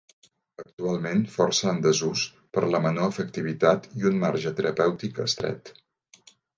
Actualment 0.61 1.21
força 1.33 1.67
en 1.73 1.83
desús, 1.83 2.25
per 2.57 2.65
la 2.77 2.83
menor 2.87 3.13
efectivitat 3.15 3.89
i 4.01 4.11
un 4.15 4.21
marge 4.27 4.57
terapèutic 4.63 5.27
estret. 5.31 5.77